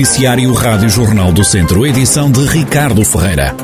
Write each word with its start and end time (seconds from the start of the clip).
Noticiário 0.00 0.50
Rádio 0.54 0.88
Jornal 0.88 1.30
do 1.30 1.44
Centro, 1.44 1.86
edição 1.86 2.32
de 2.32 2.40
Ricardo 2.46 3.04
Ferreira. 3.04 3.54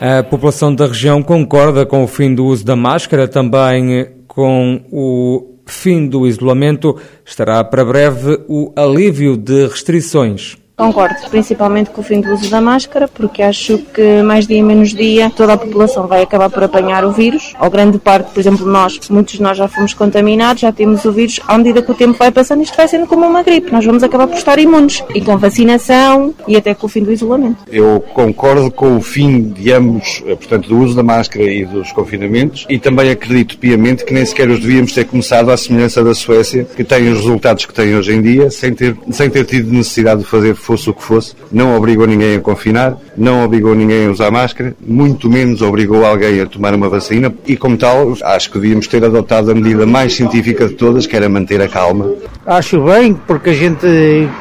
A 0.00 0.22
população 0.22 0.72
da 0.72 0.86
região 0.86 1.20
concorda 1.20 1.84
com 1.84 2.04
o 2.04 2.06
fim 2.06 2.32
do 2.32 2.44
uso 2.44 2.64
da 2.64 2.76
máscara, 2.76 3.26
também 3.26 4.06
com 4.28 4.84
o 4.88 5.56
fim 5.66 6.06
do 6.06 6.28
isolamento. 6.28 6.96
Estará 7.26 7.64
para 7.64 7.84
breve 7.84 8.38
o 8.46 8.72
alívio 8.76 9.36
de 9.36 9.66
restrições. 9.66 10.56
Concordo, 10.80 11.14
principalmente 11.28 11.90
com 11.90 12.00
o 12.00 12.04
fim 12.04 12.22
do 12.22 12.32
uso 12.32 12.48
da 12.48 12.58
máscara, 12.58 13.06
porque 13.06 13.42
acho 13.42 13.76
que 13.92 14.22
mais 14.22 14.46
dia 14.46 14.64
menos 14.64 14.94
dia 14.94 15.28
toda 15.28 15.52
a 15.52 15.58
população 15.58 16.06
vai 16.06 16.22
acabar 16.22 16.48
por 16.48 16.64
apanhar 16.64 17.04
o 17.04 17.12
vírus. 17.12 17.52
Ou 17.60 17.68
grande 17.68 17.98
parte, 17.98 18.30
por 18.32 18.40
exemplo, 18.40 18.66
nós, 18.66 18.98
muitos 19.10 19.34
de 19.34 19.42
nós 19.42 19.58
já 19.58 19.68
fomos 19.68 19.92
contaminados, 19.92 20.62
já 20.62 20.72
temos 20.72 21.04
o 21.04 21.12
vírus. 21.12 21.38
À 21.46 21.58
medida 21.58 21.82
que 21.82 21.90
o 21.90 21.94
tempo 21.94 22.16
vai 22.18 22.30
passando, 22.30 22.62
isto 22.62 22.74
vai 22.78 22.88
sendo 22.88 23.06
como 23.06 23.26
uma 23.26 23.42
gripe. 23.42 23.70
Nós 23.70 23.84
vamos 23.84 24.02
acabar 24.02 24.26
por 24.26 24.38
estar 24.38 24.58
imunes. 24.58 25.04
E 25.14 25.20
com 25.20 25.36
vacinação 25.36 26.34
e 26.48 26.56
até 26.56 26.74
com 26.74 26.86
o 26.86 26.88
fim 26.88 27.02
do 27.02 27.12
isolamento. 27.12 27.58
Eu 27.70 28.02
concordo 28.14 28.70
com 28.70 28.96
o 28.96 29.02
fim 29.02 29.42
de 29.42 29.70
ambos, 29.72 30.22
eh, 30.24 30.34
portanto, 30.34 30.66
do 30.66 30.78
uso 30.78 30.96
da 30.96 31.02
máscara 31.02 31.44
e 31.44 31.66
dos 31.66 31.92
confinamentos. 31.92 32.64
E 32.70 32.78
também 32.78 33.10
acredito 33.10 33.58
piamente 33.58 34.02
que 34.02 34.14
nem 34.14 34.24
sequer 34.24 34.48
os 34.48 34.60
devíamos 34.60 34.94
ter 34.94 35.04
começado 35.04 35.50
à 35.50 35.58
semelhança 35.58 36.02
da 36.02 36.14
Suécia, 36.14 36.66
que 36.74 36.84
tem 36.84 37.06
os 37.10 37.18
resultados 37.18 37.66
que 37.66 37.74
tem 37.74 37.94
hoje 37.94 38.14
em 38.14 38.22
dia, 38.22 38.50
sem 38.50 38.72
ter, 38.72 38.96
sem 39.10 39.28
ter 39.28 39.44
tido 39.44 39.70
necessidade 39.70 40.22
de 40.22 40.26
fazer 40.26 40.54
fosse 40.70 40.88
o 40.88 40.94
que 40.94 41.02
fosse, 41.02 41.34
não 41.50 41.76
obrigou 41.76 42.06
ninguém 42.06 42.36
a 42.36 42.40
confinar, 42.40 42.96
não 43.16 43.44
obrigou 43.44 43.74
ninguém 43.74 44.06
a 44.06 44.10
usar 44.10 44.30
máscara, 44.30 44.72
muito 44.80 45.28
menos 45.28 45.62
obrigou 45.62 46.06
alguém 46.06 46.40
a 46.40 46.46
tomar 46.46 46.72
uma 46.74 46.88
vacina 46.88 47.34
e, 47.44 47.56
como 47.56 47.76
tal, 47.76 48.16
acho 48.22 48.50
que 48.50 48.58
devíamos 48.60 48.86
ter 48.86 49.04
adotado 49.04 49.50
a 49.50 49.54
medida 49.54 49.84
mais 49.84 50.14
científica 50.14 50.68
de 50.68 50.74
todas, 50.74 51.08
que 51.08 51.16
era 51.16 51.28
manter 51.28 51.60
a 51.60 51.66
calma. 51.66 52.12
Acho 52.46 52.84
bem, 52.84 53.14
porque 53.14 53.50
a 53.50 53.54
gente 53.54 53.86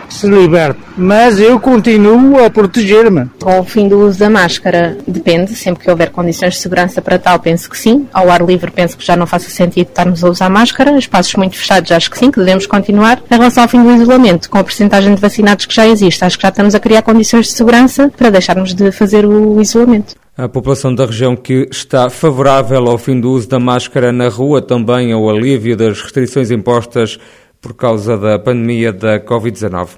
se 0.08 0.28
liberta, 0.28 0.80
mas 0.96 1.40
eu 1.40 1.60
continuo 1.60 2.44
a 2.44 2.50
proteger-me. 2.50 3.26
Com 3.42 3.60
o 3.60 3.64
fim 3.64 3.88
do 3.88 4.00
uso 4.00 4.20
da 4.20 4.30
máscara, 4.30 4.98
depende, 5.08 5.56
sempre 5.56 5.84
que 5.84 5.90
houver 5.90 6.12
condições 6.12 6.54
de 6.54 6.60
segurança 6.60 7.02
para 7.02 7.18
tal, 7.18 7.40
penso 7.40 7.68
que 7.70 7.78
sim. 7.78 8.08
Ao 8.14 8.30
ar 8.30 8.42
livre, 8.46 8.70
penso 8.70 8.96
que 8.96 9.06
já 9.06 9.16
não 9.16 9.26
faça 9.26 9.50
sentido 9.50 9.88
estarmos 9.88 10.24
a 10.24 10.30
usar 10.30 10.50
máscara. 10.50 10.98
Espaços 10.98 11.34
muito 11.36 11.58
fechados, 11.58 11.92
acho 11.92 12.12
que 12.12 12.20
sim, 12.20 12.30
que 12.30 12.40
devemos 12.40 12.68
continuar. 12.68 13.22
Em 13.30 13.36
relação 13.36 13.64
ao 13.64 13.70
fim 13.70 13.82
do 13.82 13.92
isolamento, 13.92 14.50
com 14.50 14.60
a 14.60 14.64
porcentagem 14.64 15.16
de 15.16 15.22
vacinados 15.22 15.66
que 15.66 15.76
já 15.76 15.88
existe, 15.88 16.19
acho 16.26 16.38
que 16.38 16.44
já 16.44 16.50
estamos 16.50 16.76
a 16.76 16.80
criar 16.80 17.02
condições 17.02 17.48
de 17.48 17.54
segurança 17.54 18.12
para 18.16 18.30
deixarmos 18.30 18.74
de 18.74 18.92
fazer 18.92 19.26
o 19.26 19.62
isolamento. 19.62 20.16
A 20.38 20.48
população 20.48 20.96
da 20.96 21.06
região 21.06 21.36
que 21.36 21.68
está 21.70 22.10
favorável 22.10 22.88
ao 22.88 22.98
fim 22.98 23.20
do 23.20 23.32
uso 23.32 23.50
da 23.50 23.60
máscara 23.60 24.12
na 24.12 24.30
rua, 24.30 24.62
também 24.62 25.12
ao 25.12 25.30
alívio 25.30 25.76
das 25.76 26.02
restrições 26.02 26.50
impostas 26.50 27.20
por 27.62 27.74
causa 27.74 28.18
da 28.18 28.40
pandemia 28.40 28.94
da 28.94 29.20
Covid-19. 29.20 29.90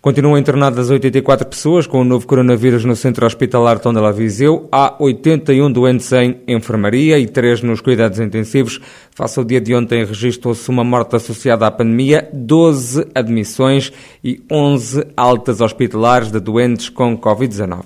Continuam 0.00 0.38
internadas 0.38 0.88
84 0.88 1.46
pessoas 1.46 1.86
com 1.86 2.00
o 2.00 2.04
novo 2.04 2.26
coronavírus 2.26 2.86
no 2.86 2.96
centro 2.96 3.26
hospitalar 3.26 3.78
Tondela 3.78 4.10
Viseu. 4.10 4.66
Há 4.72 4.96
81 4.98 5.70
doentes 5.70 6.10
em 6.12 6.40
enfermaria 6.48 7.18
e 7.18 7.26
3 7.26 7.60
nos 7.62 7.82
cuidados 7.82 8.18
intensivos. 8.18 8.80
Face 9.14 9.38
ao 9.38 9.44
dia 9.44 9.60
de 9.60 9.74
ontem, 9.74 10.02
registrou-se 10.02 10.66
uma 10.70 10.82
morte 10.82 11.16
associada 11.16 11.66
à 11.66 11.70
pandemia, 11.70 12.26
12 12.32 13.08
admissões 13.14 13.92
e 14.24 14.42
11 14.50 15.08
altas 15.14 15.60
hospitalares 15.60 16.32
de 16.32 16.40
doentes 16.40 16.88
com 16.88 17.18
Covid-19. 17.18 17.82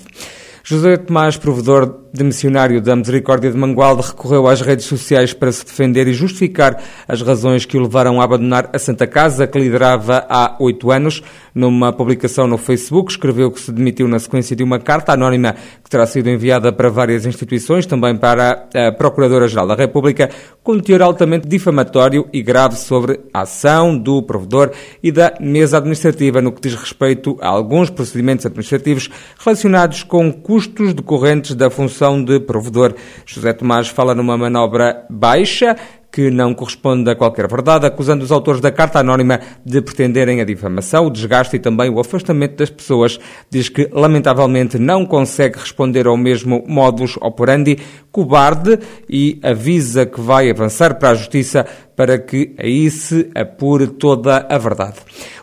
José 0.63 0.97
Tomás, 0.97 1.37
provedor 1.37 2.04
de 2.15 2.23
missionário 2.23 2.81
da 2.81 2.95
Misericórdia 2.95 3.51
de 3.51 3.59
Mangualde, 3.59 4.07
recorreu 4.07 4.47
às 4.47 4.61
redes 4.61 4.85
sociais 4.85 5.33
para 5.33 5.51
se 5.51 5.67
defender 5.67 6.07
e 6.07 6.15
justificar 6.15 6.81
as 7.09 7.21
razões 7.21 7.65
que 7.65 7.77
o 7.77 7.83
levaram 7.83 8.21
a 8.21 8.25
abandonar 8.25 8.71
a 8.73 8.79
Santa 8.79 9.05
Casa, 9.05 9.49
que 9.49 9.59
liderava 9.59 10.25
há 10.29 10.55
oito 10.61 10.93
anos. 10.93 11.25
Numa 11.53 11.93
publicação 11.93 12.47
no 12.47 12.57
Facebook, 12.57 13.11
escreveu 13.11 13.51
que 13.51 13.61
se 13.61 13.73
demitiu 13.73 14.07
na 14.07 14.21
sequência 14.21 14.55
de 14.55 14.63
uma 14.63 14.79
carta 14.79 15.13
anónima 15.13 15.57
que 15.83 15.91
terá 15.91 16.07
sido 16.07 16.31
enviada 16.31 16.73
para 16.73 16.89
várias 16.89 17.27
instituições, 17.27 17.85
também 17.85 18.17
para 18.17 18.69
a 18.73 18.93
Procuradora-Geral 18.93 19.67
da 19.67 19.75
República, 19.75 20.31
com 20.63 20.79
teor 20.79 21.03
altamente 21.03 21.49
difamatório 21.49 22.29
e 22.33 22.43
grave 22.43 22.77
sobre 22.77 23.21
a 23.33 23.41
ação 23.41 23.97
do 23.99 24.23
provedor 24.23 24.71
e 25.03 25.11
da 25.11 25.35
mesa 25.41 25.79
administrativa 25.79 26.41
no 26.41 26.53
que 26.53 26.61
diz 26.61 26.75
respeito 26.75 27.37
a 27.41 27.49
alguns 27.49 27.91
procedimentos 27.91 28.47
administrativos 28.47 29.11
relacionados 29.39 30.05
com 30.05 30.33
custos 30.33 30.95
decorrentes 30.95 31.55
da 31.55 31.71
função 31.71 32.04
de 32.25 32.41
provedor. 32.41 32.95
José 33.25 33.53
Tomás 33.53 33.89
fala 33.89 34.15
numa 34.15 34.37
manobra 34.37 35.07
baixa 35.09 35.77
que 36.15 36.31
não 36.31 36.55
corresponde 36.55 37.11
a 37.11 37.17
qualquer 37.17 37.49
verdade, 37.49 37.87
acusando 37.87 38.23
os 38.23 38.31
autores 38.31 38.61
da 38.61 38.71
carta 38.71 39.01
anónima 39.01 39.41
de 39.67 39.83
pretenderem 39.83 40.41
a 40.41 40.45
difamação, 40.45 41.07
o 41.07 41.11
desgaste 41.11 41.57
e 41.57 41.59
também 41.59 41.91
o 41.91 41.99
afastamento 41.99 42.55
das 42.55 42.71
pessoas. 42.71 43.19
Diz 43.51 43.69
que, 43.69 43.89
lamentavelmente, 43.93 44.79
não 44.79 45.05
consegue 45.05 45.59
responder 45.59 46.07
ao 46.07 46.17
mesmo 46.17 46.63
modus 46.69 47.17
operandi, 47.21 47.79
cobarde, 48.15 48.79
e 49.11 49.41
avisa 49.43 50.07
que 50.07 50.21
vai 50.21 50.49
avançar 50.49 50.95
para 51.01 51.11
a 51.11 51.15
justiça 51.17 51.67
para 51.97 52.17
que 52.17 52.55
aí 52.57 52.89
se 52.91 53.29
apure 53.35 53.89
toda 53.89 54.47
a 54.49 54.57
verdade. 54.57 54.97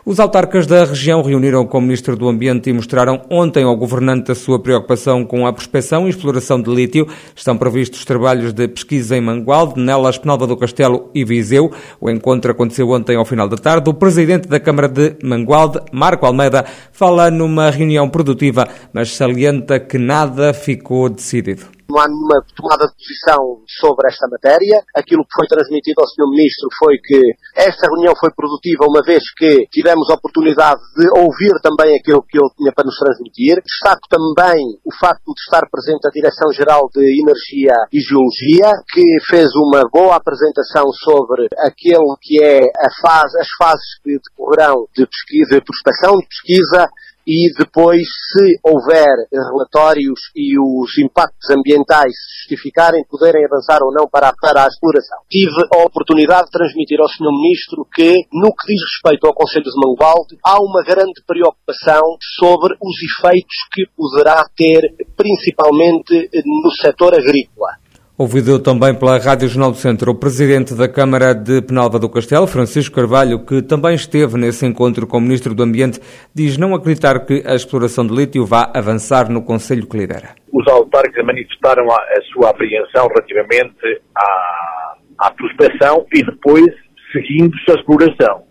Os 0.04 0.18
autarcas 0.18 0.66
da 0.66 0.84
região 0.84 1.22
reuniram 1.22 1.66
com 1.66 1.78
o 1.78 1.80
Ministro 1.82 2.16
do 2.16 2.28
Ambiente 2.28 2.70
e 2.70 2.72
mostraram 2.72 3.22
ontem 3.30 3.62
ao 3.62 3.76
governante 3.76 4.32
a 4.32 4.34
sua 4.34 4.58
preocupação 4.58 5.24
com 5.24 5.46
a 5.46 5.52
prospecção 5.52 6.06
e 6.06 6.10
exploração 6.10 6.60
de 6.60 6.70
lítio. 6.74 7.06
Estão 7.36 7.58
previstos 7.58 8.06
trabalhos 8.06 8.54
de 8.54 8.66
pesquisa 8.68 9.16
em 9.16 9.20
Mangualde, 9.20 9.78
Nelas, 9.78 10.16
Penalva 10.16 10.46
do 10.46 10.56
Castelo 10.56 11.10
e 11.14 11.24
Viseu. 11.24 11.70
O 12.00 12.10
encontro 12.10 12.50
aconteceu 12.50 12.88
ontem 12.88 13.16
ao 13.16 13.24
final 13.24 13.48
da 13.48 13.56
tarde. 13.56 13.90
O 13.90 13.94
presidente 13.94 14.48
da 14.48 14.58
Câmara 14.58 14.88
de 14.88 15.14
Mangualde, 15.22 15.78
Marco 15.92 16.24
Almeida, 16.24 16.64
fala 16.90 17.30
numa 17.30 17.70
reunião 17.70 18.08
produtiva, 18.08 18.66
mas 18.94 19.14
salienta 19.14 19.78
que 19.78 19.98
nada 19.98 20.54
ficou 20.54 21.10
decidido 21.10 21.81
não 21.88 22.00
há 22.00 22.08
nenhuma 22.08 22.40
tomada 22.54 22.86
de 22.86 22.94
posição 22.94 23.62
sobre 23.80 24.08
esta 24.08 24.28
matéria. 24.28 24.82
Aquilo 24.94 25.24
que 25.24 25.36
foi 25.36 25.46
transmitido 25.46 26.00
ao 26.00 26.08
Sr. 26.08 26.28
Ministro 26.30 26.68
foi 26.78 26.98
que 26.98 27.20
esta 27.56 27.86
reunião 27.86 28.14
foi 28.18 28.30
produtiva 28.32 28.86
uma 28.86 29.02
vez 29.02 29.22
que 29.36 29.66
tivemos 29.70 30.08
a 30.10 30.14
oportunidade 30.14 30.80
de 30.96 31.06
ouvir 31.18 31.54
também 31.62 31.96
aquilo 31.96 32.22
que 32.22 32.38
ele 32.38 32.50
tinha 32.56 32.72
para 32.72 32.84
nos 32.84 32.96
transmitir. 32.96 33.62
Destaco 33.62 34.08
também 34.08 34.58
o 34.84 34.92
facto 34.98 35.32
de 35.34 35.40
estar 35.42 35.62
presente 35.70 36.06
a 36.06 36.10
Direção-Geral 36.10 36.88
de 36.94 37.02
Energia 37.02 37.76
e 37.92 38.00
Geologia, 38.00 38.72
que 38.92 39.02
fez 39.28 39.50
uma 39.54 39.88
boa 39.90 40.16
apresentação 40.16 40.90
sobre 40.92 41.48
aquilo 41.58 42.16
que 42.20 42.42
é 42.42 42.62
fase, 43.00 43.38
as 43.40 43.48
fases 43.58 43.98
que 44.02 44.18
decorrerão 44.18 44.86
de 44.94 45.06
pesquisa, 45.06 45.58
de 45.58 45.64
prospecção, 45.64 46.16
de 46.18 46.26
pesquisa, 46.26 46.88
e 47.26 47.52
depois, 47.58 48.02
se 48.02 48.58
houver 48.62 49.14
relatórios 49.32 50.20
e 50.34 50.58
os 50.58 50.98
impactos 50.98 51.50
ambientais 51.50 52.12
se 52.12 52.42
justificarem, 52.42 53.04
poderem 53.08 53.44
avançar 53.44 53.82
ou 53.82 53.92
não 53.92 54.08
para, 54.08 54.32
para 54.40 54.64
a 54.64 54.68
exploração. 54.68 55.18
Tive 55.30 55.62
a 55.74 55.84
oportunidade 55.84 56.46
de 56.46 56.52
transmitir 56.52 57.00
ao 57.00 57.08
Sr. 57.08 57.30
Ministro 57.30 57.86
que, 57.94 58.12
no 58.32 58.52
que 58.54 58.66
diz 58.66 58.80
respeito 58.82 59.26
ao 59.26 59.34
Conselho 59.34 59.64
de 59.64 59.80
Mangualde, 59.86 60.36
há 60.44 60.60
uma 60.60 60.82
grande 60.82 61.22
preocupação 61.26 62.02
sobre 62.38 62.74
os 62.80 62.96
efeitos 63.02 63.56
que 63.72 63.86
poderá 63.96 64.44
ter, 64.56 64.82
principalmente 65.16 66.28
no 66.44 66.70
setor 66.80 67.14
agrícola. 67.14 67.81
Ouvido 68.22 68.60
também 68.60 68.94
pela 68.94 69.18
Rádio 69.18 69.48
Jornal 69.48 69.72
do 69.72 69.78
Centro 69.78 70.12
o 70.12 70.14
presidente 70.14 70.76
da 70.76 70.88
Câmara 70.88 71.34
de 71.34 71.60
Penalva 71.60 71.98
do 71.98 72.08
Castelo, 72.08 72.46
Francisco 72.46 72.94
Carvalho, 72.94 73.44
que 73.44 73.60
também 73.60 73.96
esteve 73.96 74.38
nesse 74.38 74.64
encontro 74.64 75.08
com 75.08 75.18
o 75.18 75.20
Ministro 75.20 75.56
do 75.56 75.62
Ambiente, 75.64 75.98
diz 76.32 76.56
não 76.56 76.72
acreditar 76.72 77.26
que 77.26 77.42
a 77.44 77.56
exploração 77.56 78.06
de 78.06 78.14
lítio 78.14 78.46
vá 78.46 78.70
avançar 78.72 79.28
no 79.28 79.42
Conselho 79.42 79.88
que 79.88 79.98
lidera. 79.98 80.36
Os 80.52 80.64
autarcas 80.68 81.26
manifestaram 81.26 81.90
a, 81.90 81.96
a 81.96 82.22
sua 82.32 82.50
apreensão 82.50 83.08
relativamente 83.08 84.00
à, 84.16 84.94
à 85.18 85.30
prospecção 85.32 86.06
e 86.14 86.22
depois 86.22 86.72
seguindo-se 87.10 87.72
a 87.72 87.74
exploração, 87.74 88.44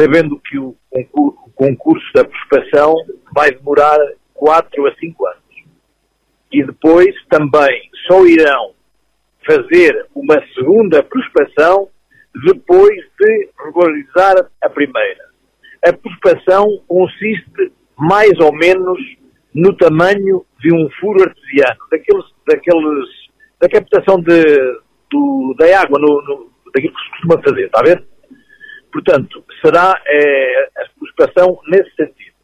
sabendo 0.00 0.40
que 0.48 0.58
o 0.58 0.74
concurso, 0.88 1.38
o 1.44 1.50
concurso 1.54 2.06
da 2.14 2.24
prospecção 2.24 2.94
vai 3.34 3.50
demorar 3.50 3.98
4 4.32 4.86
a 4.86 4.94
5 4.94 5.26
anos 5.26 5.42
e 6.50 6.64
depois 6.64 7.14
também 7.28 7.82
só 8.06 8.24
irão 8.24 8.77
fazer 9.48 10.06
uma 10.14 10.36
segunda 10.54 11.02
prospeção 11.02 11.88
depois 12.44 12.98
de 13.18 13.48
regularizar 13.64 14.34
a 14.62 14.68
primeira. 14.68 15.24
A 15.86 15.92
prospeção 15.92 16.82
consiste 16.86 17.72
mais 17.96 18.38
ou 18.40 18.52
menos 18.52 18.98
no 19.54 19.74
tamanho 19.76 20.44
de 20.60 20.72
um 20.72 20.88
furo 21.00 21.22
artesiano, 21.22 21.80
daqueles, 21.90 22.24
daqueles, 22.46 23.08
da 23.60 23.68
captação 23.68 24.20
de, 24.20 24.44
do, 25.10 25.54
da 25.58 25.80
água, 25.80 25.98
no, 25.98 26.22
no, 26.22 26.50
daquilo 26.74 26.94
que 26.94 27.02
se 27.02 27.10
costuma 27.10 27.42
fazer, 27.42 27.66
está 27.66 27.80
a 27.80 27.84
ver? 27.84 28.04
Portanto, 28.92 29.44
será 29.64 30.00
é, 30.06 30.68
a 30.76 30.88
prospeção 30.98 31.58
nesse 31.68 31.90
sentido. 31.96 32.36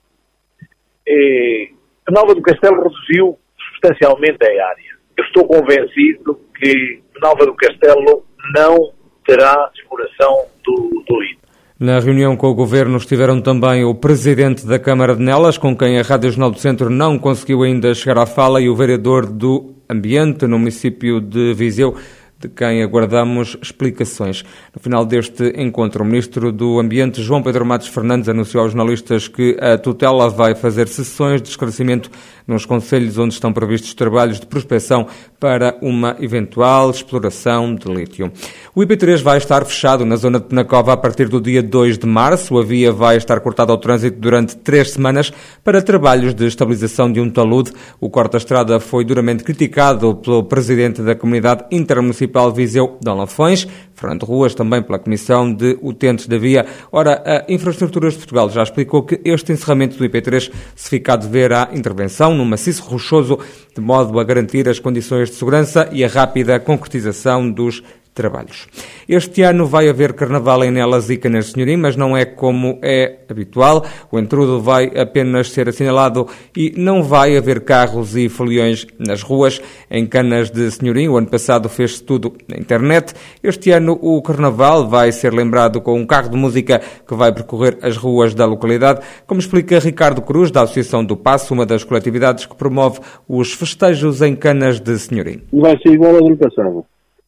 A 2.06 2.12
Nova 2.12 2.34
do 2.34 2.42
Castelo 2.42 2.82
reduziu 2.82 3.38
substancialmente 3.58 4.38
a 4.42 4.66
área. 4.66 4.94
Eu 5.16 5.24
estou 5.24 5.46
convencido 5.46 6.40
que 6.56 7.00
Nova 7.20 7.46
do 7.46 7.54
Castelo 7.54 8.24
não 8.54 8.92
terá 9.26 9.70
exploração 9.74 10.46
do, 10.64 11.02
do 11.06 11.20
lítio. 11.20 11.44
Na 11.78 11.98
reunião 11.98 12.36
com 12.36 12.46
o 12.46 12.54
Governo 12.54 12.96
estiveram 12.96 13.40
também 13.40 13.84
o 13.84 13.94
Presidente 13.94 14.64
da 14.66 14.78
Câmara 14.78 15.16
de 15.16 15.22
Nelas, 15.22 15.58
com 15.58 15.76
quem 15.76 15.98
a 15.98 16.02
Rádio 16.02 16.30
Jornal 16.30 16.50
do 16.50 16.58
Centro 16.58 16.88
não 16.88 17.18
conseguiu 17.18 17.62
ainda 17.62 17.92
chegar 17.94 18.18
à 18.18 18.26
fala, 18.26 18.60
e 18.60 18.68
o 18.68 18.76
Vereador 18.76 19.26
do 19.26 19.74
Ambiente 19.90 20.46
no 20.46 20.58
município 20.58 21.20
de 21.20 21.52
Viseu, 21.52 21.96
de 22.44 22.48
quem 22.48 22.82
aguardamos 22.82 23.56
explicações. 23.62 24.44
No 24.74 24.80
final 24.80 25.06
deste 25.06 25.54
encontro, 25.56 26.04
o 26.04 26.06
Ministro 26.06 26.52
do 26.52 26.78
Ambiente, 26.78 27.22
João 27.22 27.42
Pedro 27.42 27.64
Matos 27.64 27.88
Fernandes, 27.88 28.28
anunciou 28.28 28.62
aos 28.62 28.72
jornalistas 28.72 29.28
que 29.28 29.56
a 29.58 29.78
tutela 29.78 30.28
vai 30.28 30.54
fazer 30.54 30.86
sessões 30.88 31.40
de 31.40 31.48
esclarecimento 31.48 32.10
nos 32.46 32.66
conselhos 32.66 33.16
onde 33.16 33.32
estão 33.32 33.52
previstos 33.52 33.94
trabalhos 33.94 34.38
de 34.38 34.46
prospecção 34.46 35.06
para 35.40 35.76
uma 35.80 36.16
eventual 36.20 36.90
exploração 36.90 37.74
de 37.74 37.90
lítio. 37.90 38.30
O 38.74 38.80
IP3 38.82 39.22
vai 39.22 39.38
estar 39.38 39.64
fechado 39.64 40.04
na 40.04 40.16
zona 40.16 40.38
de 40.38 40.46
Penacova 40.46 40.92
a 40.92 40.96
partir 40.96 41.28
do 41.28 41.40
dia 41.40 41.62
2 41.62 41.98
de 41.98 42.06
março. 42.06 42.58
A 42.58 42.62
via 42.62 42.92
vai 42.92 43.16
estar 43.16 43.40
cortada 43.40 43.72
ao 43.72 43.78
trânsito 43.78 44.18
durante 44.18 44.56
três 44.56 44.90
semanas 44.90 45.32
para 45.62 45.80
trabalhos 45.80 46.34
de 46.34 46.46
estabilização 46.46 47.10
de 47.10 47.20
um 47.20 47.30
talude. 47.30 47.72
O 48.00 48.10
corta-estrada 48.10 48.78
foi 48.78 49.04
duramente 49.04 49.42
criticado 49.42 50.14
pelo 50.16 50.44
presidente 50.44 51.00
da 51.00 51.14
Comunidade 51.14 51.64
Intermunicipal 51.70 52.33
Viseu, 52.52 52.98
Dom 53.00 53.16
Lafões, 53.16 53.66
Fernando 53.94 54.24
Ruas, 54.24 54.54
também 54.54 54.82
pela 54.82 54.98
Comissão 54.98 55.52
de 55.52 55.78
Utentes 55.82 56.26
da 56.26 56.36
Via. 56.36 56.66
Ora, 56.90 57.22
a 57.24 57.52
Infraestruturas 57.52 58.14
de 58.14 58.18
Portugal 58.18 58.50
já 58.50 58.62
explicou 58.62 59.02
que 59.02 59.20
este 59.24 59.52
encerramento 59.52 59.96
do 59.96 60.04
IP3 60.04 60.50
se 60.74 60.90
fica 60.90 61.14
a 61.14 61.16
dever 61.16 61.52
à 61.52 61.70
intervenção 61.72 62.34
no 62.34 62.44
maciço 62.44 62.82
rochoso, 62.84 63.38
de 63.74 63.80
modo 63.80 64.18
a 64.18 64.24
garantir 64.24 64.68
as 64.68 64.78
condições 64.78 65.30
de 65.30 65.36
segurança 65.36 65.88
e 65.92 66.04
a 66.04 66.08
rápida 66.08 66.58
concretização 66.58 67.50
dos 67.50 67.82
trabalhos. 68.14 68.68
Este 69.08 69.42
ano 69.42 69.66
vai 69.66 69.88
haver 69.88 70.12
carnaval 70.14 70.64
em 70.64 70.70
Nelas 70.70 71.10
e 71.10 71.16
Canas 71.16 71.50
Senhorim, 71.50 71.76
mas 71.76 71.96
não 71.96 72.16
é 72.16 72.24
como 72.24 72.78
é 72.80 73.18
habitual. 73.28 73.84
O 74.10 74.18
entrudo 74.18 74.60
vai 74.60 74.86
apenas 74.96 75.50
ser 75.50 75.68
assinalado 75.68 76.26
e 76.56 76.72
não 76.76 77.02
vai 77.02 77.36
haver 77.36 77.60
carros 77.62 78.16
e 78.16 78.28
foliões 78.28 78.86
nas 78.98 79.22
ruas. 79.22 79.60
Em 79.90 80.06
Canas 80.06 80.50
de 80.50 80.70
Senhorim, 80.70 81.08
o 81.08 81.16
ano 81.16 81.26
passado 81.26 81.68
fez-se 81.68 82.02
tudo 82.02 82.32
na 82.48 82.56
internet. 82.56 83.12
Este 83.42 83.72
ano 83.72 83.98
o 84.00 84.22
carnaval 84.22 84.88
vai 84.88 85.10
ser 85.10 85.32
lembrado 85.32 85.80
com 85.80 85.98
um 85.98 86.06
carro 86.06 86.30
de 86.30 86.36
música 86.36 86.80
que 87.06 87.14
vai 87.14 87.32
percorrer 87.32 87.78
as 87.82 87.96
ruas 87.96 88.34
da 88.34 88.46
localidade, 88.46 89.00
como 89.26 89.40
explica 89.40 89.78
Ricardo 89.80 90.22
Cruz, 90.22 90.50
da 90.50 90.62
Associação 90.62 91.04
do 91.04 91.16
Passo, 91.16 91.52
uma 91.52 91.66
das 91.66 91.82
coletividades 91.82 92.46
que 92.46 92.54
promove 92.54 93.00
os 93.28 93.52
festejos 93.52 94.22
em 94.22 94.36
Canas 94.36 94.78
de 94.78 94.96
Senhorim. 94.98 95.42
Vai 95.52 95.76
ser 95.78 95.92
igual 95.92 96.16
ao 96.16 96.26
ano 96.26 96.36
passado 96.36 96.84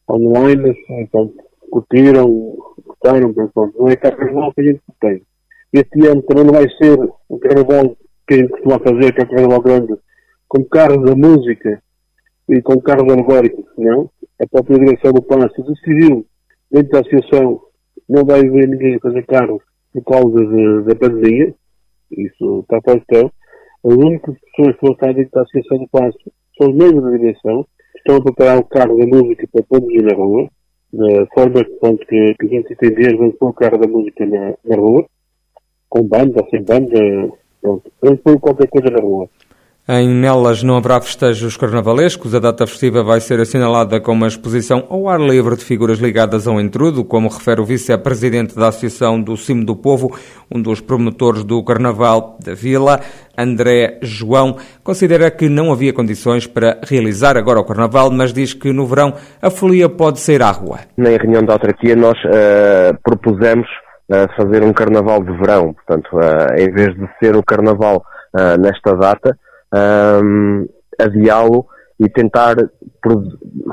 online, 0.09 0.75
então, 0.89 1.31
curtiram, 1.69 2.55
gostaram, 2.85 3.33
pronto, 3.33 3.73
não 3.77 3.89
é 3.89 3.95
carnaval 3.95 4.53
que 4.53 4.61
a 4.61 4.63
gente 4.65 4.81
tem. 4.99 5.21
Este 5.73 6.07
ano 6.07 6.21
também 6.23 6.45
não 6.45 6.53
vai 6.53 6.67
ser 6.69 6.97
um 7.29 7.37
carnaval 7.39 7.95
que 8.27 8.33
a 8.33 8.37
gente 8.37 8.49
costuma 8.49 8.79
fazer, 8.79 9.13
que 9.13 9.21
é 9.21 9.23
um 9.25 9.27
carnaval 9.27 9.61
grande, 9.61 9.93
com 10.47 10.63
carros 10.65 11.03
da 11.03 11.15
música 11.15 11.81
e 12.49 12.61
com 12.61 12.79
carros 12.81 13.11
alegóricos, 13.11 13.65
não. 13.77 14.09
A 14.41 14.47
própria 14.47 14.79
direção 14.79 15.11
do 15.11 15.21
Palácio 15.21 15.63
decidiu, 15.65 16.25
dentro 16.71 16.91
da 16.91 16.99
associação, 16.99 17.61
não 18.07 18.23
vai 18.25 18.41
ver 18.41 18.67
ninguém 18.67 18.99
fazer 18.99 19.25
carros 19.25 19.61
por 19.93 20.03
causa 20.03 20.83
da 20.83 20.95
pandemia, 20.95 21.53
isso 22.11 22.59
está 22.61 22.77
o 22.77 22.81
questão. 22.81 23.31
As 23.83 23.93
únicas 23.93 24.35
pessoas 24.39 24.75
que 24.75 24.81
vão 24.85 24.93
estar 24.93 25.13
dentro 25.13 25.31
da 25.31 25.41
associação 25.41 25.77
do 25.79 25.89
Palácio 25.89 26.31
são 26.57 26.69
os 26.69 26.75
membros 26.75 27.03
da 27.03 27.17
direção, 27.17 27.65
estão 28.07 28.15
a 28.15 28.21
preparar 28.21 28.57
o 28.57 28.63
carro 28.63 28.97
da 28.97 29.05
música 29.05 29.45
para 29.51 29.63
produzir 29.63 30.01
na 30.01 30.15
rua, 30.15 30.49
da 30.93 31.25
forma 31.33 31.65
pronto, 31.81 32.07
que, 32.07 32.33
que 32.35 32.45
a 32.45 32.49
gente 32.49 32.71
entender, 32.71 33.17
vamos 33.17 33.35
pôr 33.35 33.49
o 33.49 33.53
carro 33.53 33.77
da 33.77 33.87
música 33.87 34.25
na, 34.25 34.53
na 34.63 34.75
rua, 34.77 35.05
com 35.89 36.03
banda, 36.03 36.45
sem 36.49 36.63
banda, 36.63 36.97
pronto, 37.61 37.91
vamos 38.01 38.21
pôr 38.21 38.39
qualquer 38.39 38.69
coisa 38.69 38.89
na 38.89 39.01
rua. 39.01 39.29
Em 39.89 40.09
Nelas 40.09 40.63
não 40.63 40.75
haverá 40.75 40.99
festejos 40.99 41.55
carnavalescos. 41.55 42.35
A 42.35 42.39
data 42.39 42.67
festiva 42.67 43.01
vai 43.03 43.21
ser 43.21 43.39
assinalada 43.39 44.01
com 44.01 44.11
uma 44.11 44.27
exposição 44.27 44.85
ao 44.89 45.07
ar 45.07 45.17
livre 45.17 45.55
de 45.55 45.63
figuras 45.63 45.97
ligadas 45.97 46.45
ao 46.45 46.59
intrudo, 46.59 47.05
como 47.05 47.29
refere 47.29 47.61
o 47.61 47.63
vice-presidente 47.63 48.53
da 48.53 48.67
Associação 48.67 49.21
do 49.21 49.37
Cimo 49.37 49.63
do 49.63 49.77
Povo, 49.77 50.13
um 50.53 50.61
dos 50.61 50.81
promotores 50.81 51.45
do 51.45 51.63
Carnaval 51.63 52.37
da 52.45 52.53
Vila, 52.53 52.99
André 53.37 53.97
João. 54.01 54.57
Considera 54.83 55.31
que 55.31 55.47
não 55.47 55.71
havia 55.71 55.93
condições 55.93 56.45
para 56.45 56.81
realizar 56.85 57.37
agora 57.37 57.61
o 57.61 57.65
Carnaval, 57.65 58.11
mas 58.11 58.33
diz 58.33 58.53
que 58.53 58.73
no 58.73 58.85
verão 58.85 59.13
a 59.41 59.49
folia 59.49 59.87
pode 59.87 60.19
sair 60.19 60.41
à 60.41 60.51
rua. 60.51 60.79
Na 60.97 61.11
reunião 61.11 61.45
da 61.45 61.53
autarquia 61.53 61.95
nós 61.95 62.17
uh, 62.25 62.93
propusemos 63.01 63.65
uh, 64.11 64.27
fazer 64.35 64.63
um 64.63 64.73
Carnaval 64.73 65.23
de 65.23 65.31
verão. 65.37 65.73
Portanto, 65.73 66.09
uh, 66.11 66.59
em 66.59 66.69
vez 66.73 66.93
de 66.93 67.07
ser 67.23 67.37
o 67.37 67.41
Carnaval 67.41 68.03
nesta 68.59 68.95
data, 68.95 69.35
um, 69.73 70.67
adiá-lo 70.99 71.65
e 71.99 72.09
tentar 72.09 72.55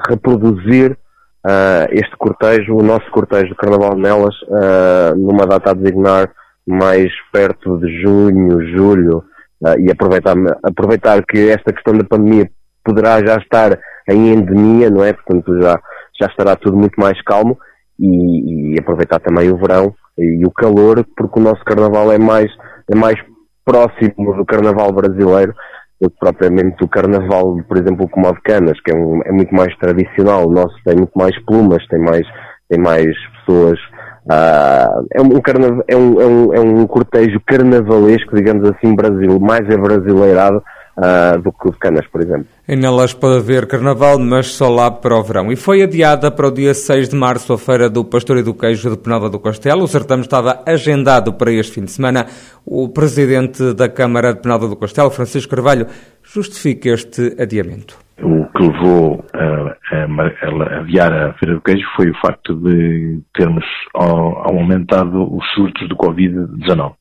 reproduzir 0.08 0.96
uh, 1.44 1.87
este 1.91 2.17
cortejo, 2.17 2.76
o 2.76 2.82
nosso 2.82 3.11
cortejo 3.11 3.49
de 3.49 3.55
Carnaval 3.56 3.94
de 3.94 4.02
Nelas, 4.02 4.35
uh, 4.43 5.17
numa 5.17 5.46
data 5.46 5.70
a 5.70 5.75
designar 5.75 6.31
mais 6.67 7.12
perto 7.32 7.79
de 7.79 8.00
junho, 8.00 8.67
julho, 8.75 9.19
uh, 9.62 9.79
e 9.79 9.91
aproveitar, 9.91 10.35
aproveitar 10.62 11.23
que 11.25 11.50
esta 11.50 11.73
questão 11.73 11.97
da 11.97 12.05
pandemia 12.05 12.50
poderá 12.85 13.25
já 13.25 13.37
estar 13.37 13.79
em 14.08 14.32
endemia, 14.32 14.90
não 14.90 15.05
é? 15.05 15.12
Portanto, 15.12 15.61
já, 15.61 15.81
já 16.20 16.26
estará 16.26 16.56
tudo 16.56 16.76
muito 16.76 16.99
mais 16.99 17.20
calmo 17.23 17.58
e, 17.99 18.75
e 18.75 18.79
aproveitar 18.79 19.20
também 19.20 19.50
o 19.50 19.56
verão 19.56 19.94
e 20.17 20.47
o 20.47 20.50
calor, 20.50 21.05
porque 21.17 21.40
o 21.40 21.43
nosso 21.43 21.64
carnaval 21.64 22.12
é 22.12 22.19
mais, 22.19 22.50
é 22.90 22.94
mais 22.94 23.19
próximo 23.64 24.37
do 24.37 24.44
carnaval 24.44 24.93
brasileiro 24.93 25.55
do 26.00 26.11
que 26.11 26.17
propriamente 26.19 26.82
o 26.82 26.88
carnaval, 26.88 27.56
por 27.69 27.79
exemplo, 27.79 28.08
como 28.08 28.29
a 28.29 28.32
de 28.32 28.41
Canas, 28.43 28.81
que 28.81 28.93
é, 28.93 28.94
um, 28.94 29.20
é 29.25 29.32
muito 29.32 29.55
mais 29.55 29.75
tradicional. 29.79 30.46
O 30.46 30.52
nosso 30.52 30.75
tem 30.85 30.96
muito 30.96 31.12
mais 31.17 31.37
plumas, 31.44 31.87
tem 31.88 32.00
mais, 32.00 32.26
tem 32.69 32.81
mais 32.81 33.06
pessoas. 33.38 33.79
Uh, 34.26 35.06
é, 35.12 35.20
um 35.20 35.41
carna, 35.41 35.82
é, 35.87 35.96
um, 35.96 36.20
é, 36.20 36.26
um, 36.26 36.55
é 36.55 36.61
um 36.61 36.87
cortejo 36.87 37.41
carnavalesco, 37.46 38.35
digamos 38.35 38.69
assim, 38.70 38.94
Brasil, 38.94 39.38
mais 39.38 39.69
abrasileirado 39.70 40.62
uh, 40.96 41.41
do 41.41 41.52
que 41.52 41.69
o 41.69 41.73
de 41.73 41.79
Canas, 41.79 42.06
por 42.06 42.23
exemplo. 42.23 42.46
Em 42.69 42.76
Nelas 42.76 43.12
pode 43.12 43.38
haver 43.38 43.67
carnaval, 43.67 44.19
mas 44.19 44.49
só 44.49 44.69
lá 44.69 44.91
para 44.91 45.17
o 45.17 45.23
verão. 45.23 45.52
E 45.52 45.56
foi 45.56 45.82
adiada 45.82 46.31
para 46.31 46.49
o 46.49 46.50
dia 46.50 46.75
6 46.75 47.11
de 47.11 47.17
março 47.17 47.52
a 47.52 47.58
Feira 47.58 47.91
do 47.91 48.05
Pastor 48.05 48.38
e 48.38 48.43
do 48.43 48.55
Queijo 48.55 48.91
de 48.91 48.96
Penalva 48.96 49.29
do 49.29 49.38
Castelo. 49.38 49.82
O 49.82 49.88
certame 49.88 50.23
estava 50.23 50.62
agendado 50.66 51.33
para 51.35 51.52
este 51.52 51.75
fim 51.75 51.85
de 51.85 51.90
semana. 51.90 52.26
O 52.64 52.88
presidente 52.88 53.75
da 53.75 53.88
Câmara 53.88 54.33
de 54.33 54.40
Penalva 54.40 54.69
do 54.69 54.76
Castelo, 54.76 55.11
Francisco 55.11 55.54
Carvalho, 55.54 55.87
justifica 56.23 56.90
este 56.90 57.37
adiamento. 57.40 57.99
O 58.23 58.47
que 58.47 58.62
levou 58.62 59.25
a, 59.35 59.76
a, 59.92 60.04
a 60.04 60.80
adiar 60.80 61.12
a 61.12 61.33
Feira 61.35 61.54
do 61.54 61.61
Queijo 61.61 61.87
foi 61.97 62.11
o 62.11 62.21
facto 62.21 62.54
de 62.54 63.21
termos 63.35 63.64
aumentado 63.95 65.37
os 65.37 65.45
surtos 65.54 65.88
do 65.88 65.97
Covid-19. 65.97 66.95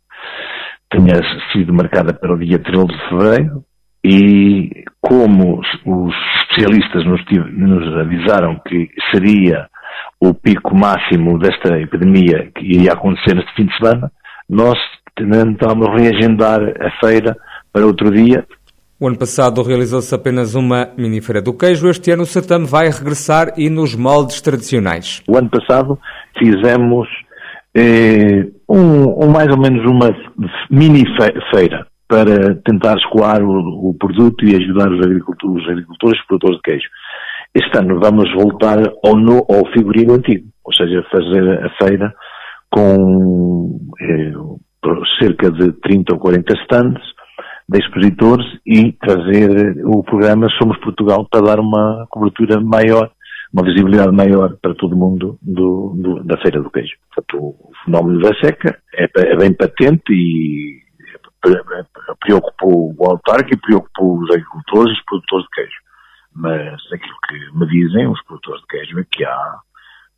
Tinha 0.91 1.21
sido 1.51 1.73
marcada 1.73 2.13
para 2.13 2.33
o 2.33 2.37
dia 2.37 2.59
13 2.59 2.87
de 2.87 3.09
fevereiro, 3.09 3.63
e 4.03 4.83
como 5.01 5.61
os 5.85 6.15
especialistas 6.41 7.05
nos, 7.05 7.21
nos 7.53 7.97
avisaram 7.97 8.59
que 8.67 8.89
seria 9.11 9.67
o 10.19 10.33
pico 10.33 10.75
máximo 10.75 11.37
desta 11.39 11.79
epidemia 11.79 12.51
que 12.55 12.65
iria 12.65 12.93
acontecer 12.93 13.35
neste 13.35 13.53
fim 13.55 13.65
de 13.65 13.77
semana, 13.77 14.11
nós 14.49 14.77
tentámos 15.15 15.87
reagendar 15.95 16.61
a 16.61 16.91
feira 16.99 17.35
para 17.71 17.85
outro 17.85 18.11
dia. 18.11 18.45
O 18.99 19.07
ano 19.07 19.17
passado 19.17 19.61
realizou-se 19.61 20.13
apenas 20.13 20.55
uma 20.55 20.89
mini-feira 20.97 21.41
do 21.41 21.53
queijo. 21.53 21.89
Este 21.89 22.11
ano 22.11 22.23
o 22.23 22.25
certame 22.25 22.65
vai 22.65 22.89
regressar 22.89 23.53
e 23.57 23.69
nos 23.69 23.95
moldes 23.95 24.39
tradicionais. 24.41 25.21
O 25.27 25.37
ano 25.37 25.49
passado 25.49 25.99
fizemos 26.37 27.07
eh, 27.75 28.47
um, 28.69 29.25
um, 29.25 29.29
mais 29.29 29.49
ou 29.49 29.57
menos 29.59 29.85
uma 29.85 30.09
mini-feira 30.69 31.85
para 32.13 32.53
tentar 32.63 32.95
escoar 32.97 33.41
o, 33.41 33.89
o 33.89 33.95
produto 33.95 34.45
e 34.45 34.55
ajudar 34.55 34.91
os 34.91 35.03
agricultores, 35.03 35.63
os 35.63 35.71
agricultores 35.71 36.19
e 36.19 36.27
produtores 36.27 36.57
de 36.57 36.61
queijo. 36.61 36.89
Este 37.55 37.75
ano 37.79 37.99
vamos 37.99 38.31
voltar 38.35 38.77
ao, 39.03 39.15
no, 39.15 39.37
ao 39.49 39.65
figurino 39.73 40.13
antigo, 40.13 40.47
ou 40.63 40.71
seja, 40.75 41.03
fazer 41.11 41.65
a 41.65 41.69
feira 41.81 42.13
com 42.69 43.79
eh, 43.99 44.31
cerca 45.19 45.49
de 45.49 45.71
30 45.81 46.13
ou 46.13 46.19
40 46.19 46.53
stands 46.65 47.03
de 47.67 47.79
expositores 47.79 48.45
e 48.63 48.91
trazer 48.91 49.83
o 49.83 50.03
programa 50.03 50.47
Somos 50.59 50.77
Portugal 50.81 51.27
para 51.31 51.41
dar 51.41 51.59
uma 51.59 52.05
cobertura 52.11 52.61
maior, 52.61 53.09
uma 53.51 53.63
visibilidade 53.63 54.15
maior 54.15 54.55
para 54.61 54.75
todo 54.75 54.95
mundo 54.95 55.39
do, 55.41 55.95
do, 55.97 56.23
da 56.23 56.37
Feira 56.37 56.61
do 56.61 56.69
Queijo. 56.69 56.93
Portanto, 57.15 57.43
o 57.43 57.71
fenómeno 57.83 58.19
da 58.19 58.35
seca 58.39 58.77
é, 58.95 59.07
é 59.15 59.35
bem 59.35 59.51
patente 59.53 60.11
e 60.11 60.82
preocupou 62.19 62.95
o 62.97 63.09
autarca 63.09 63.49
e 63.53 63.57
preocupou 63.57 64.19
os 64.19 64.29
agricultores 64.31 64.91
e 64.91 64.99
os 64.99 65.05
produtores 65.05 65.45
de 65.45 65.51
queijo. 65.51 65.83
Mas 66.35 66.81
aquilo 66.91 67.17
que 67.27 67.57
me 67.57 67.67
dizem 67.67 68.07
os 68.07 68.21
produtores 68.23 68.61
de 68.61 68.67
queijo 68.67 68.99
é 68.99 69.05
que 69.11 69.23
há, 69.23 69.59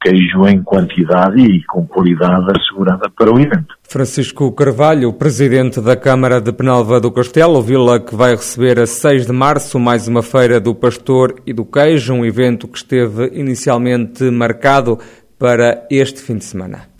queijo 0.01 0.47
em 0.47 0.61
quantidade 0.63 1.41
e 1.41 1.63
com 1.65 1.85
qualidade 1.87 2.45
assegurada 2.55 3.09
para 3.09 3.33
o 3.33 3.39
evento. 3.39 3.75
Francisco 3.83 4.51
Carvalho, 4.53 5.11
presidente 5.13 5.81
da 5.81 5.97
Câmara 5.97 6.39
de 6.39 6.53
Penalva 6.53 7.01
do 7.01 7.11
Castelo, 7.11 7.61
vila 7.61 7.99
que 7.99 8.15
vai 8.15 8.31
receber 8.31 8.79
a 8.79 8.85
6 8.85 9.25
de 9.25 9.33
março 9.33 9.79
mais 9.79 10.07
uma 10.07 10.21
feira 10.21 10.59
do 10.59 10.75
pastor 10.75 11.41
e 11.45 11.53
do 11.53 11.65
queijo, 11.65 12.13
um 12.13 12.25
evento 12.25 12.67
que 12.67 12.77
esteve 12.77 13.31
inicialmente 13.33 14.23
marcado 14.29 14.99
para 15.37 15.85
este 15.89 16.21
fim 16.21 16.37
de 16.37 16.45
semana. 16.45 16.94